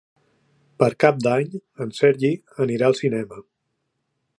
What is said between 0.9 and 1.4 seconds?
Cap